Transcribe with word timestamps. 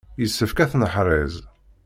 Yessefk 0.21 0.57
ad 0.59 0.69
t-neḥrez. 0.71 1.33